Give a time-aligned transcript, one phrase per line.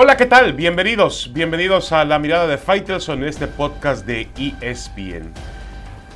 [0.00, 0.52] Hola, ¿qué tal?
[0.52, 5.32] Bienvenidos, bienvenidos a la mirada de Faitelson en este podcast de ESPN.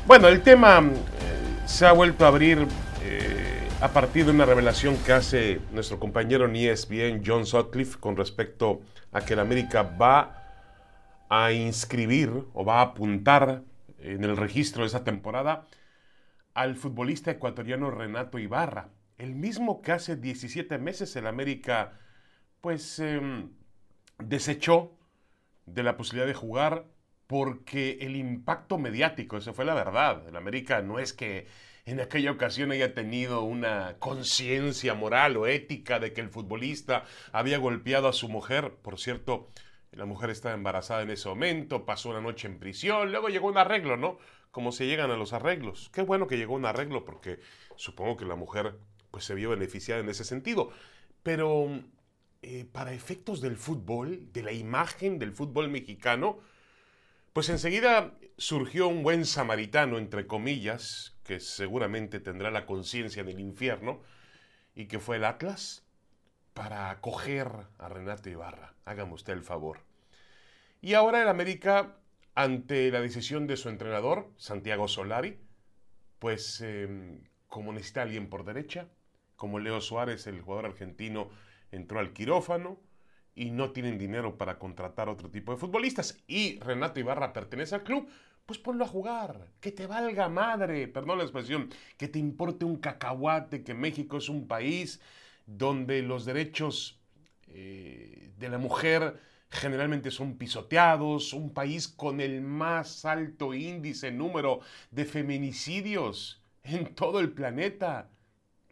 [0.06, 2.64] Bueno, el tema eh, se ha vuelto a abrir
[3.02, 8.16] eh, a partir de una revelación que hace nuestro compañero en ESPN, John Sutcliffe, con
[8.16, 10.44] respecto a que el América va
[11.28, 13.64] a inscribir o va a apuntar
[13.98, 15.66] en el registro de esa temporada
[16.54, 21.94] al futbolista ecuatoriano Renato Ibarra, el mismo que hace 17 meses el América
[22.60, 23.50] pues em,
[24.18, 24.92] desechó
[25.66, 26.86] de la posibilidad de jugar
[27.26, 31.46] porque el impacto mediático, esa fue la verdad, el América no es que
[31.84, 37.58] en aquella ocasión haya tenido una conciencia moral o ética de que el futbolista había
[37.58, 39.48] golpeado a su mujer, por cierto,
[39.92, 43.58] la mujer estaba embarazada en ese momento, pasó una noche en prisión, luego llegó un
[43.58, 44.18] arreglo, ¿no?
[44.50, 45.90] Como se llegan a los arreglos.
[45.92, 47.40] Qué bueno que llegó un arreglo porque
[47.76, 48.74] supongo que la mujer
[49.10, 50.70] pues se vio beneficiada en ese sentido.
[51.22, 51.68] Pero
[52.42, 56.40] eh, para efectos del fútbol, de la imagen del fútbol mexicano,
[57.32, 64.02] pues enseguida surgió un buen samaritano, entre comillas, que seguramente tendrá la conciencia del infierno,
[64.74, 65.84] y que fue el Atlas,
[66.52, 68.74] para acoger a Renato Ibarra.
[68.84, 69.80] Hágame usted el favor.
[70.80, 71.96] Y ahora el América,
[72.34, 75.38] ante la decisión de su entrenador, Santiago Solari,
[76.18, 78.88] pues em, como necesita alguien por derecha,
[79.36, 81.30] como Leo Suárez, el jugador argentino,
[81.72, 82.78] entró al quirófano
[83.34, 86.22] y no tienen dinero para contratar otro tipo de futbolistas.
[86.26, 88.08] Y Renato Ibarra pertenece al club,
[88.46, 92.76] pues ponlo a jugar, que te valga madre, perdón la expresión, que te importe un
[92.76, 95.00] cacahuate, que México es un país
[95.46, 97.00] donde los derechos
[97.48, 104.60] eh, de la mujer generalmente son pisoteados, un país con el más alto índice número
[104.90, 108.10] de feminicidios en todo el planeta.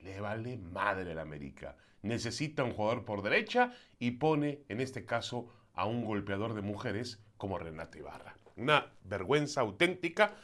[0.03, 1.77] Le vale madre la América.
[2.03, 7.23] Necesita un jugador por derecha y pone, en este caso, a un golpeador de mujeres
[7.37, 8.37] como Renato Ibarra.
[8.57, 10.35] Una vergüenza auténtica.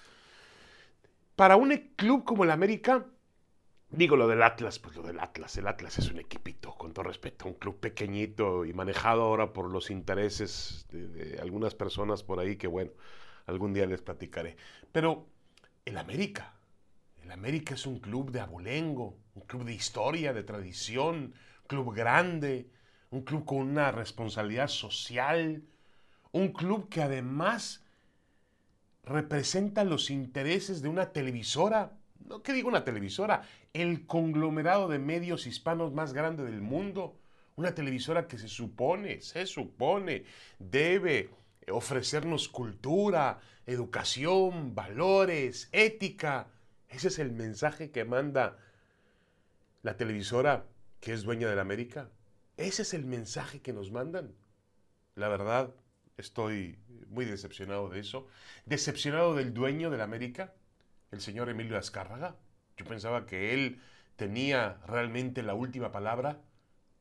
[1.34, 3.06] Para un club como el América,
[3.90, 5.56] digo lo del Atlas, pues lo del Atlas.
[5.56, 9.70] El Atlas es un equipito, con todo respeto, un club pequeñito y manejado ahora por
[9.70, 12.92] los intereses de, de algunas personas por ahí que, bueno,
[13.46, 14.56] algún día les platicaré.
[14.92, 15.26] Pero
[15.84, 16.55] el América,
[17.26, 21.92] el América es un club de abolengo, un club de historia, de tradición, un club
[21.92, 22.70] grande,
[23.10, 25.64] un club con una responsabilidad social,
[26.30, 27.84] un club que además
[29.02, 35.48] representa los intereses de una televisora, no que digo una televisora, el conglomerado de medios
[35.48, 37.18] hispanos más grande del mundo,
[37.56, 40.22] una televisora que se supone, se supone,
[40.60, 41.30] debe
[41.72, 46.52] ofrecernos cultura, educación, valores, ética,
[46.88, 48.58] ese es el mensaje que manda
[49.82, 50.66] la televisora
[51.00, 52.10] que es dueña de la América.
[52.56, 54.34] Ese es el mensaje que nos mandan.
[55.14, 55.74] La verdad,
[56.16, 58.26] estoy muy decepcionado de eso.
[58.64, 60.54] Decepcionado del dueño de la América,
[61.10, 62.36] el señor Emilio Azcárraga.
[62.76, 63.80] Yo pensaba que él
[64.16, 66.40] tenía realmente la última palabra,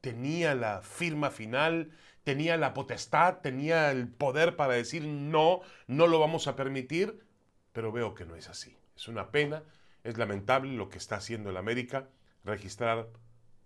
[0.01, 1.91] tenía la firma final,
[2.23, 7.25] tenía la potestad, tenía el poder para decir no, no lo vamos a permitir,
[7.71, 8.77] pero veo que no es así.
[8.95, 9.63] Es una pena,
[10.03, 12.07] es lamentable lo que está haciendo el América,
[12.43, 13.07] registrar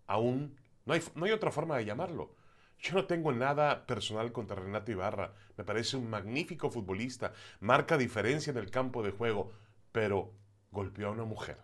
[0.07, 2.35] aún, no hay, no hay otra forma de llamarlo.
[2.79, 8.51] Yo no tengo nada personal contra Renato Ibarra, me parece un magnífico futbolista, marca diferencia
[8.51, 9.51] en el campo de juego,
[9.91, 10.33] pero
[10.71, 11.57] golpeó a una mujer,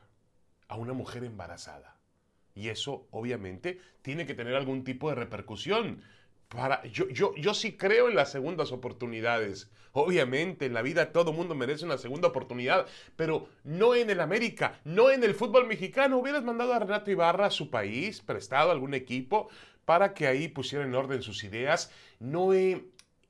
[0.67, 1.95] a una mujer embarazada.
[2.53, 6.01] Y eso obviamente tiene que tener algún tipo de repercusión
[6.91, 9.69] yo, yo, yo sí creo en las segundas oportunidades.
[9.97, 12.85] Obviamente, en la vida todo mundo merece una segunda oportunidad,
[13.15, 16.17] pero no en el América, no en el fútbol mexicano.
[16.17, 19.47] Hubieras mandado a Renato Ibarra a su país, prestado a algún equipo,
[19.85, 21.91] para que ahí pusiera en orden sus ideas.
[22.19, 22.83] No he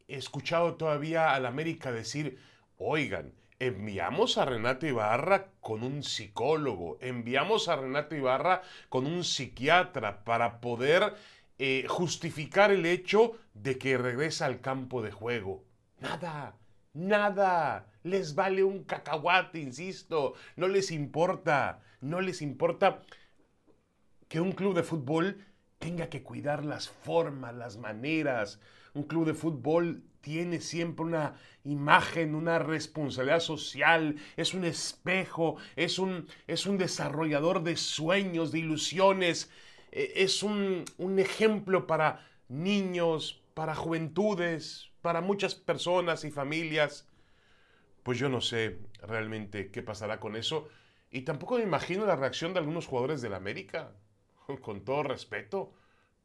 [0.07, 2.39] escuchado todavía al América decir,
[2.77, 10.23] oigan, enviamos a Renato Ibarra con un psicólogo, enviamos a Renato Ibarra con un psiquiatra
[10.23, 11.13] para poder
[11.57, 15.63] eh, justificar el hecho de que regresa al campo de juego.
[15.99, 16.57] Nada,
[16.93, 17.91] nada.
[18.03, 20.33] Les vale un cacahuate, insisto.
[20.55, 21.81] No les importa.
[22.01, 23.01] No les importa
[24.27, 25.45] que un club de fútbol
[25.79, 28.59] tenga que cuidar las formas, las maneras.
[28.93, 35.99] Un club de fútbol tiene siempre una imagen, una responsabilidad social, es un espejo, es
[35.99, 39.51] un, es un desarrollador de sueños, de ilusiones,
[39.95, 40.85] es un,
[41.17, 47.07] ejemplo para niños, para juventudes, para muchas personas y familias.
[48.03, 50.67] Pues yo no sé realmente qué pasará con eso.
[51.11, 53.93] Y tampoco me imagino la reacción de algunos jugadores del América,
[54.61, 55.73] con todo respeto.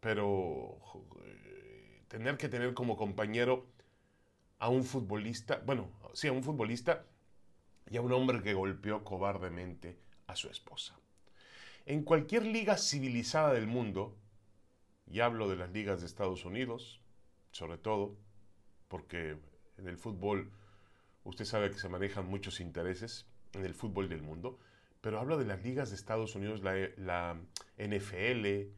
[0.01, 0.79] Pero
[2.09, 3.67] tener que tener como compañero
[4.59, 7.05] a un futbolista, bueno, sí, a un futbolista
[7.89, 9.97] y a un hombre que golpeó cobardemente
[10.27, 10.99] a su esposa.
[11.87, 14.17] En cualquier liga civilizada del mundo,
[15.11, 17.01] y hablo de las ligas de Estados Unidos,
[17.51, 18.17] sobre todo,
[18.89, 19.37] porque
[19.79, 20.51] en el fútbol
[21.25, 24.59] usted sabe que se manejan muchos intereses en el fútbol del mundo,
[25.01, 27.37] pero hablo de las ligas de Estados Unidos, la, la
[27.79, 28.69] NFL,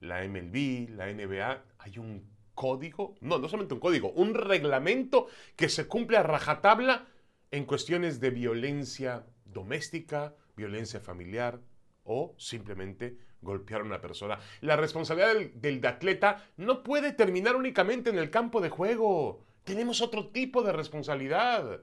[0.00, 5.68] la MLB, la NBA, hay un código, no, no solamente un código, un reglamento que
[5.68, 7.06] se cumple a rajatabla
[7.50, 11.60] en cuestiones de violencia doméstica, violencia familiar
[12.06, 14.38] o simplemente golpear a una persona.
[14.60, 19.44] La responsabilidad del, atleta no puede terminar únicamente en el campo de juego.
[19.64, 21.82] Tenemos otro tipo de responsabilidad.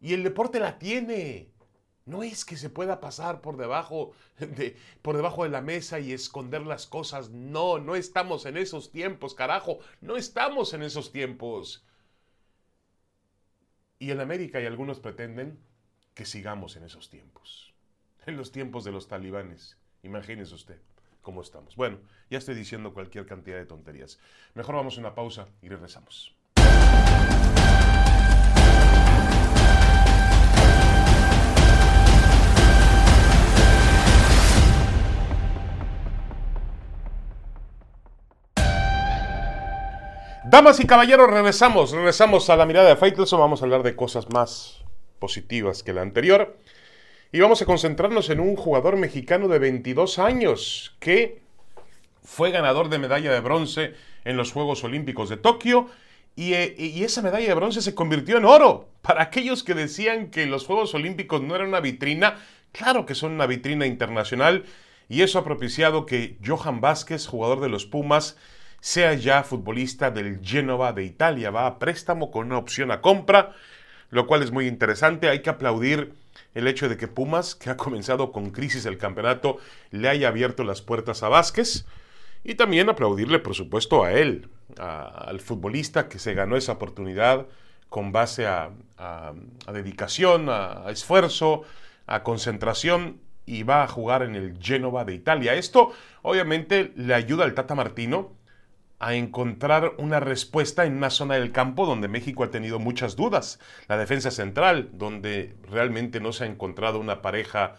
[0.00, 1.52] Y el deporte la tiene.
[2.06, 6.12] No es que se pueda pasar por debajo de, por debajo de la mesa y
[6.12, 7.30] esconder las cosas.
[7.30, 9.78] No, no estamos en esos tiempos, carajo.
[10.00, 11.86] No estamos en esos tiempos.
[13.98, 15.60] Y en América y algunos pretenden
[16.14, 17.69] que sigamos en esos tiempos.
[18.36, 19.76] Los tiempos de los talibanes.
[20.02, 20.78] Imagínese usted
[21.20, 21.74] cómo estamos.
[21.76, 21.98] Bueno,
[22.30, 24.18] ya estoy diciendo cualquier cantidad de tonterías.
[24.54, 26.34] Mejor vamos a una pausa y regresamos.
[40.44, 43.38] Damas y caballeros, regresamos, regresamos a la mirada de Faitelson.
[43.38, 44.82] Vamos a hablar de cosas más
[45.18, 46.56] positivas que la anterior.
[47.32, 51.40] Y vamos a concentrarnos en un jugador mexicano de 22 años que
[52.24, 53.94] fue ganador de medalla de bronce
[54.24, 55.86] en los Juegos Olímpicos de Tokio.
[56.34, 58.88] Y, eh, y, esa medalla de bronce se convirtió en oro.
[59.00, 62.40] Para aquellos que decían que los Juegos Olímpicos no eran una vitrina,
[62.72, 64.64] claro que son una vitrina internacional.
[65.08, 68.36] Y eso ha propiciado que Johan Vázquez, jugador de los Pumas,
[68.80, 71.52] sea ya futbolista del Génova de Italia.
[71.52, 73.52] Va a préstamo con una opción a compra,
[74.10, 75.28] lo cual es muy interesante.
[75.28, 76.12] Hay que aplaudir
[76.54, 79.58] el hecho de que Pumas, que ha comenzado con crisis el campeonato,
[79.90, 81.86] le haya abierto las puertas a Vázquez.
[82.42, 84.48] Y también aplaudirle, por supuesto, a él,
[84.78, 87.46] al futbolista que se ganó esa oportunidad
[87.88, 88.70] con base a,
[89.72, 91.64] dedicación, a, a esfuerzo,
[92.06, 95.54] a concentración y va a jugar en el Génova de Italia.
[95.54, 95.92] Esto
[96.22, 98.39] obviamente le ayuda al Tata Martino
[99.00, 103.58] a encontrar una respuesta en una zona del campo donde México ha tenido muchas dudas.
[103.88, 107.76] La defensa central, donde realmente no se ha encontrado una pareja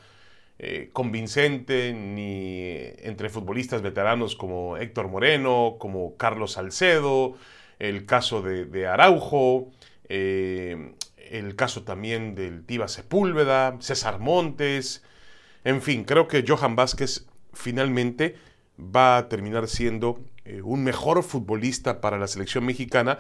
[0.58, 2.74] eh, convincente ni
[3.08, 7.36] entre futbolistas veteranos como Héctor Moreno, como Carlos Salcedo,
[7.78, 9.72] el caso de, Araujo,
[10.10, 10.96] eh,
[11.30, 15.04] el caso también del Tiva Sepúlveda, César Montes,
[15.64, 18.36] en fin, creo que Johan Vázquez finalmente
[18.80, 23.20] va a terminar siendo eh, un mejor futbolista para la selección mexicana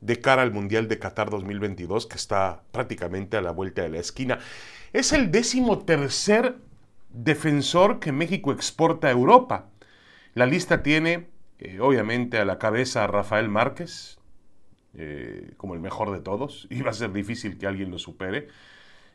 [0.00, 3.98] de cara al Mundial de Qatar 2022, que está prácticamente a la vuelta de la
[3.98, 4.38] esquina.
[4.92, 6.56] Es el décimo tercer
[7.10, 9.66] defensor que México exporta a Europa.
[10.34, 11.28] La lista tiene,
[11.58, 14.18] eh, obviamente, a la cabeza a Rafael Márquez,
[14.94, 18.48] eh, como el mejor de todos, y va a ser difícil que alguien lo supere.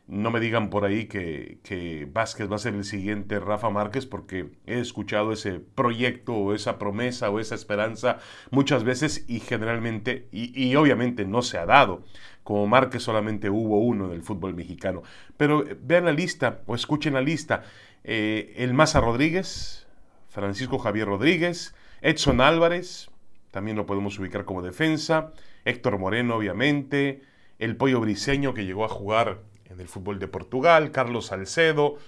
[0.08, 4.50] No me digan por ahí que, Vázquez va a ser el siguiente Rafa Márquez porque
[4.64, 8.18] he escuchado ese proyecto o esa promesa o esa esperanza
[8.52, 12.04] muchas veces y generalmente y, obviamente no se ha dado.
[12.44, 15.02] Como Márquez solamente hubo uno en el fútbol mexicano.
[15.36, 17.64] Pero eh, vean la lista o escuchen la lista.
[18.04, 19.88] Eh, el Maza Rodríguez,
[20.28, 23.10] Francisco Javier Rodríguez, Edson Álvarez,
[23.50, 25.32] también lo podemos ubicar como defensa,
[25.64, 27.22] Héctor Moreno obviamente,
[27.58, 31.98] el Pollo Briseño que llegó a jugar en el fútbol de Portugal, Carlos Salcedo,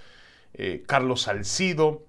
[0.54, 2.04] eh, Carlos Salcido,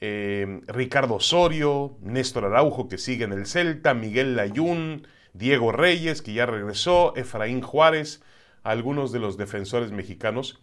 [0.00, 6.32] eh, Ricardo Osorio, Néstor Araujo que sigue en el Celta, Miguel Layún, Diego Reyes que
[6.32, 8.22] ya regresó, Efraín Juárez,
[8.62, 10.60] algunos de los defensores mexicanos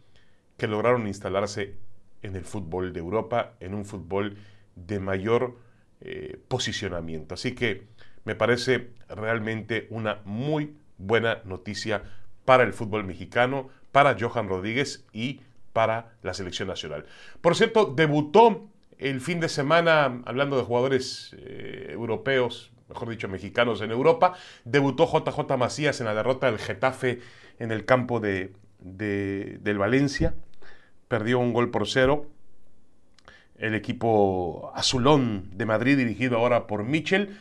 [0.57, 1.75] que lograron instalarse
[2.21, 4.37] en el fútbol de Europa, en un fútbol
[4.75, 5.57] de mayor
[6.01, 7.33] eh, posicionamiento.
[7.33, 7.87] Así que
[8.23, 12.03] me parece realmente una muy buena noticia
[12.45, 15.39] para el fútbol mexicano, para Johan Rodríguez y
[15.71, 17.05] para la selección nacional.
[17.39, 23.79] Por cierto, debutó el fin de semana, hablando de jugadores eh, europeos, mejor dicho, mexicanos
[23.79, 24.33] en Europa,
[24.65, 27.21] debutó JJ Macías en la derrota del Getafe
[27.57, 30.35] en el campo de, del Valencia,
[31.07, 32.25] perdió un gol por cero.
[33.57, 37.37] El equipo azulón de Madrid, dirigido ahora por Michel,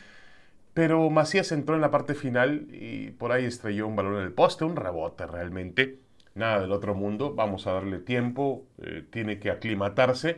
[0.73, 4.31] pero Macías entró en la parte final y por ahí estrelló un balón en el
[4.31, 6.04] poste, un rebote realmente
[6.35, 10.37] nada del otro mundo, vamos a darle tiempo, eh, tiene que aclimatarse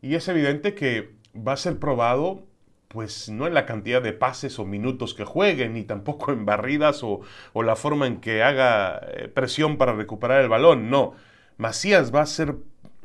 [0.00, 2.46] y es evidente que va a ser probado
[2.88, 7.02] pues no en la cantidad de pases o minutos que juegue, ni tampoco en barridas
[7.04, 7.22] o,
[7.54, 11.14] la forma en que haga eh, presión para recuperar el balón, no.
[11.56, 12.56] Macías va a ser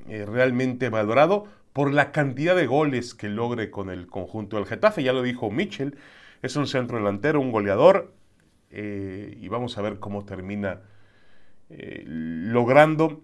[0.08, 5.04] eh, realmente valorado por la cantidad de goles que logre con el conjunto del Getafe,
[5.04, 5.98] ya lo dijo Mitchell,
[6.42, 8.14] es un centro delantero, un goleador,
[8.72, 10.82] y vamos a ver cómo termina
[11.70, 13.22] logrando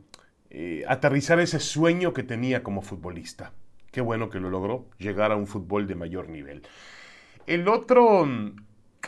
[0.87, 3.51] aterrizar ese sueño que tenía como futbolista.
[3.91, 6.63] Qué bueno que lo logró, llegar a un fútbol de mayor nivel.
[7.45, 8.27] El otro,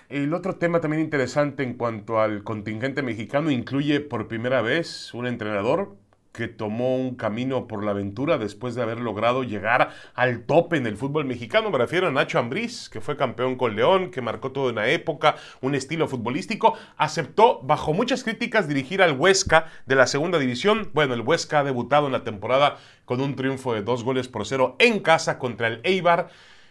[0.10, 5.28] el otro tema también interesante en cuanto al contingente mexicano incluye por primera vez un
[5.28, 5.96] entrenador
[6.34, 10.88] que tomó un camino por la aventura después de haber logrado llegar al tope en
[10.88, 11.70] el fútbol mexicano.
[11.70, 15.36] Me refiero a Nacho Ambriz, que fue campeón con León, que marcó toda una época,
[15.62, 16.76] un estilo futbolístico.
[16.98, 20.90] Aceptó, bajo muchas críticas, dirigir al Huesca de la segunda división.
[20.94, 24.48] Bueno, el Huesca ha debutado en la temporada con un triunfo de dos goles por
[24.48, 26.30] cero en casa contra el Eibar,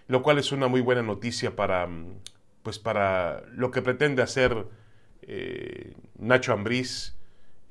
[0.08, 1.88] lo cual es una muy buena noticia para,
[2.64, 4.66] pues para lo que pretende hacer
[5.22, 7.14] eh, Nacho Ambriz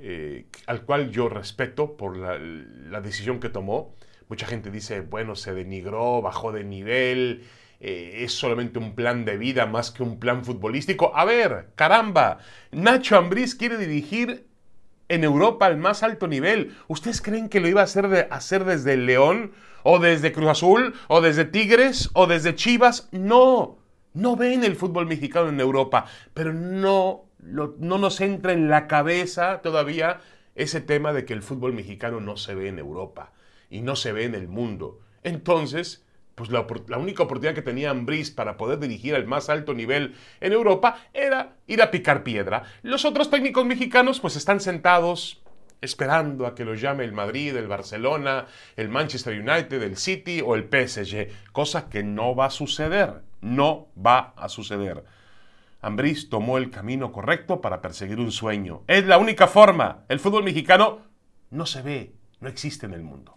[0.03, 3.96] eh, al cual yo respeto por la, decisión que tomó.
[4.29, 7.43] Mucha gente dice, bueno, se denigró, bajó de nivel,
[7.79, 11.15] eh, es solamente un plan de vida más que un plan futbolístico.
[11.15, 12.39] A ver, caramba,
[12.72, 14.48] Nacho Ambriz quiere dirigir
[15.08, 16.75] en Europa al más alto nivel.
[16.88, 19.51] ¿Ustedes creen que lo iba a hacer, de, hacer desde León,
[19.84, 23.08] o desde Cruz Azul, o desde Tigres, o desde Chivas?
[23.12, 23.77] No,
[24.13, 29.62] no ven el fútbol mexicano en Europa, pero no no nos entra en la cabeza
[29.62, 30.21] todavía
[30.55, 33.31] ese tema de que el fútbol mexicano no se ve en Europa
[33.69, 35.00] y no se ve en el mundo.
[35.24, 36.05] Entonces,
[36.36, 36.65] pues la,
[36.98, 41.55] única oportunidad que tenía Ambris para poder dirigir al más alto nivel en Europa era
[41.67, 42.63] ir a picar piedra.
[42.83, 45.41] Los otros técnicos mexicanos pues están sentados
[45.81, 48.45] esperando a que los llame el Madrid, el Barcelona,
[48.75, 53.88] el Manchester United, el City o el PSG, cosa que no va a suceder, no
[53.98, 55.03] va a suceder.
[55.83, 58.83] Ambriz tomó el camino correcto para perseguir un sueño.
[58.85, 60.05] Es la única forma.
[60.09, 61.00] El fútbol mexicano
[61.50, 63.35] no se ve, no existe en el mundo.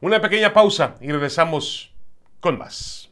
[0.00, 1.94] Una pequeña pausa y regresamos
[2.40, 3.10] con más.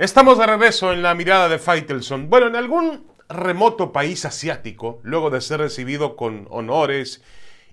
[0.00, 2.28] Estamos de regreso en la mirada de Faitelson.
[2.28, 7.22] Bueno, en algún remoto país asiático, luego de ser recibido con honores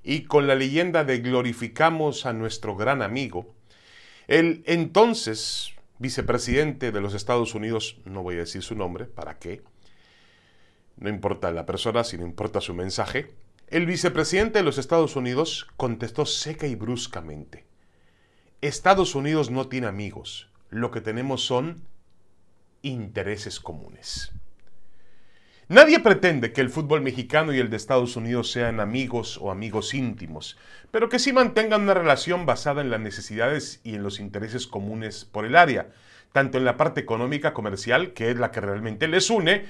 [0.03, 3.53] y con la leyenda de glorificamos a nuestro gran amigo,
[4.27, 9.61] el entonces vicepresidente de los Estados Unidos, no voy a decir su nombre, ¿para qué?
[10.97, 13.31] No importa la persona, sino importa su mensaje.
[13.67, 17.65] El vicepresidente de los Estados Unidos contestó seca y bruscamente.
[18.61, 21.83] Estados Unidos no tiene amigos, lo que tenemos son
[22.81, 24.31] intereses comunes.
[25.69, 29.93] Nadie pretende que el fútbol mexicano y el de Estados Unidos sean amigos o amigos
[29.93, 30.57] íntimos,
[30.91, 35.23] pero que sí mantengan una relación basada en las necesidades y en los intereses comunes
[35.23, 35.87] por el área,
[36.33, 39.65] tanto en la parte económica comercial, que es la que realmente les une,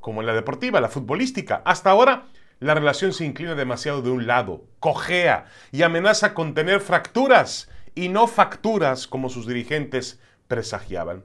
[0.00, 1.62] como en la deportiva, la futbolística.
[1.64, 2.26] Hasta ahora,
[2.60, 8.10] la relación se inclina demasiado de un lado, cojea y amenaza con tener fracturas y
[8.10, 11.24] no facturas como sus dirigentes presagiaban.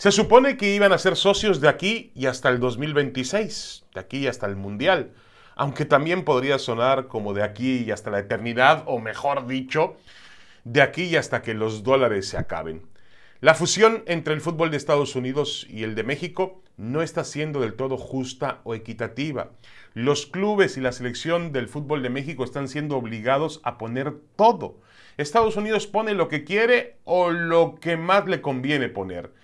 [0.00, 4.16] Se supone que iban a ser socios de aquí y hasta el 2026, de aquí
[4.20, 5.12] y hasta el Mundial,
[5.56, 9.98] aunque también podría sonar como de aquí y hasta la eternidad, o mejor dicho,
[10.64, 12.80] de aquí y hasta que los dólares se acaben.
[13.42, 17.60] La fusión entre el fútbol de Estados Unidos y el de México no está siendo
[17.60, 19.50] del todo justa o equitativa.
[19.92, 24.80] Los clubes y la selección del fútbol de México están siendo obligados a poner todo.
[25.18, 29.38] Estados Unidos pone lo que quiere o lo que más le conviene poner.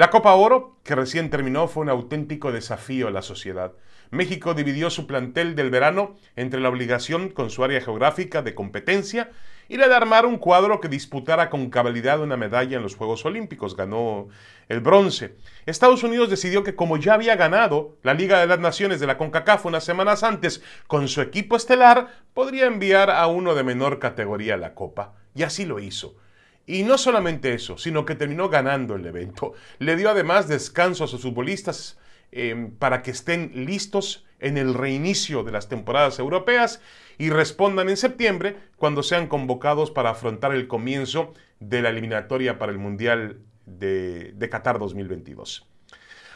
[0.00, 3.74] La Copa Oro, que recién terminó, fue un auténtico desafío a la sociedad.
[4.10, 9.30] México dividió su plantel del verano entre la obligación con su área geográfica de competencia
[9.68, 13.26] y la de armar un cuadro que disputara con cabalidad una medalla en los Juegos
[13.26, 13.76] Olímpicos.
[13.76, 14.28] Ganó
[14.70, 15.36] el bronce.
[15.66, 19.18] Estados Unidos decidió que como ya había ganado la Liga de las Naciones de la
[19.18, 24.54] CONCACAF unas semanas antes con su equipo estelar, podría enviar a uno de menor categoría
[24.54, 25.12] a la Copa.
[25.34, 26.16] Y así lo hizo.
[26.66, 29.54] Y no solamente eso, sino que terminó ganando el evento.
[29.78, 31.98] Le dio además descanso a sus futbolistas
[32.32, 36.80] em, para que estén listos en el reinicio de las temporadas europeas
[37.18, 42.72] y respondan en septiembre cuando sean convocados para afrontar el comienzo de la eliminatoria para
[42.72, 45.69] el Mundial de, de Qatar 2022.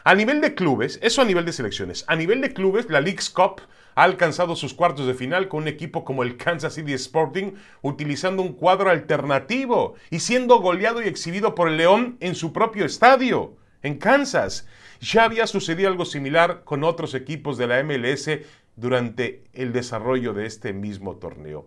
[0.06, 3.30] A nivel de clubes, eso a nivel de selecciones, a nivel de clubes, la League's
[3.30, 3.62] Cup
[3.94, 8.42] ha alcanzado sus cuartos de final con un equipo como el Kansas City Sporting, utilizando
[8.42, 13.56] un cuadro alternativo y siendo goleado y exhibido por el León en su propio estadio.
[13.82, 14.66] en Kansas.
[15.00, 18.28] Ya había sucedido algo similar con otros equipos de la MLS
[18.76, 21.66] durante el desarrollo de este mismo torneo.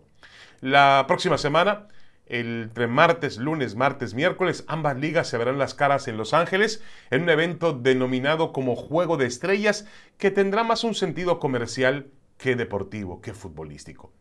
[0.60, 1.88] La próxima semana,
[2.28, 7.22] entre martes, lunes, martes, miércoles, ambas ligas se verán las caras en Los Ángeles en
[7.22, 9.86] un evento denominado como Juego de Estrellas
[10.18, 14.12] que tendrá más un sentido comercial que deportivo, que futbolístico.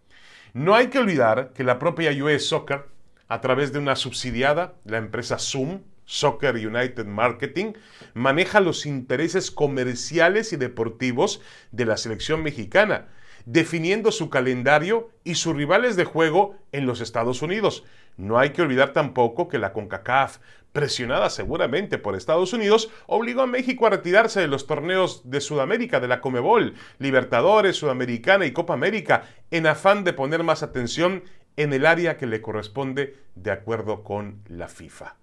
[0.53, 2.85] No hay que olvidar que la propia US Soccer,
[3.27, 7.73] a través de una subsidiada, la empresa Zoom, Soccer United Marketing,
[8.13, 13.09] maneja los intereses comerciales y deportivos de la selección mexicana,
[13.47, 17.85] definiendo su calendario y sus rivales de juego en los Estados Unidos.
[18.17, 20.39] No hay que olvidar tampoco que la CONCACAF,
[20.73, 26.01] presionada seguramente por Estados Unidos, obligó a México a retirarse de los torneos de Sudamérica,
[26.01, 31.23] de la Comebol, Libertadores, Sudamericana y Copa América, en afán de poner más atención
[31.55, 35.15] en el área que le corresponde de acuerdo con la FIFA.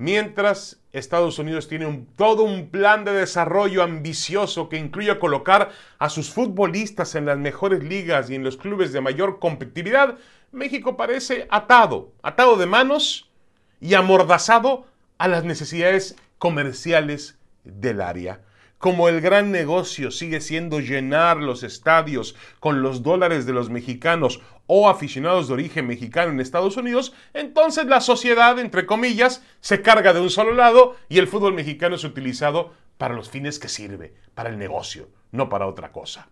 [0.00, 6.30] Mientras Estados Unidos tiene todo un plan de desarrollo ambicioso que incluye colocar a sus
[6.30, 10.16] futbolistas en las mejores ligas y en los clubes de mayor competitividad,
[10.52, 13.30] México parece atado, atado de manos
[13.78, 14.86] y amordazado
[15.18, 18.40] a las necesidades comerciales del área.
[18.78, 24.40] Como el gran negocio sigue siendo llenar los estadios con los dólares de los mexicanos
[24.72, 30.12] o aficionados de origen mexicano en Estados Unidos, entonces la sociedad, entre comillas, se carga
[30.12, 34.14] de un solo lado y el fútbol mexicano es utilizado para los fines que sirve,
[34.32, 36.28] para el negocio, no para otra cosa.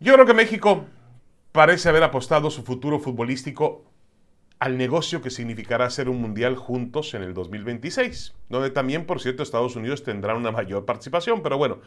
[0.00, 0.86] Yo creo que México
[1.52, 3.84] parece haber apostado su futuro futbolístico
[4.58, 9.44] al negocio que significará hacer un mundial juntos en el 2026, donde también, por cierto,
[9.44, 11.78] Estados Unidos tendrá una mayor participación, pero bueno,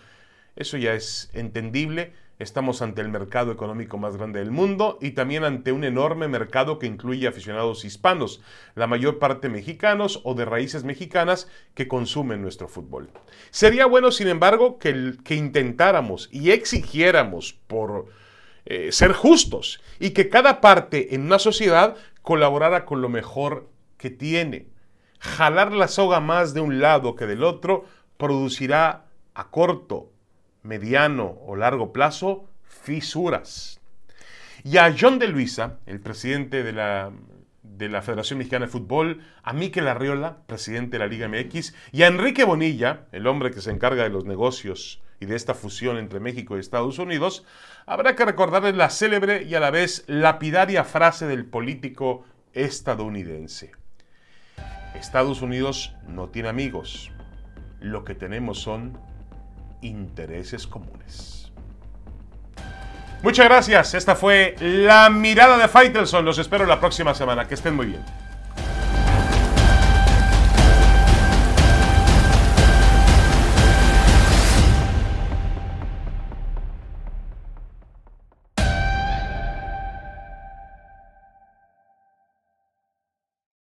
[0.55, 2.13] eso ya es entendible.
[2.41, 6.79] Estamos ante el mercado económico más grande del mundo y también ante un enorme mercado
[6.79, 8.41] que incluye aficionados hispanos,
[8.73, 13.11] la mayor parte mexicanos o de raíces mexicanas que consumen nuestro fútbol.
[13.51, 18.07] Sería bueno, sin embargo, que, intentáramos y exigiéramos por
[18.65, 24.09] eh, ser justos y que cada parte en una sociedad colaborara con lo mejor que
[24.09, 24.65] tiene.
[25.19, 27.85] Jalar la soga más de un lado que del otro
[28.17, 30.09] producirá a corto,
[30.63, 33.79] mediano o largo plazo fisuras.
[34.63, 37.11] Y a John de Luisa, el presidente de la,
[37.63, 42.03] de la Federación Mexicana de Fútbol, a Miquel Arriola, presidente de la Liga MX, y
[42.03, 45.97] a Enrique Bonilla, el hombre que se encarga de los negocios y de esta fusión
[45.97, 47.45] entre México y Estados Unidos,
[47.85, 53.71] habrá que recordarles la célebre y a la vez lapidaria frase del político estadounidense.
[54.95, 57.11] Estados Unidos no tiene amigos,
[57.79, 58.99] lo que tenemos son
[59.81, 61.51] intereses comunes.
[63.23, 67.75] Muchas gracias, esta fue la mirada de Faitelson, los espero la próxima semana, que estén
[67.75, 68.03] muy bien.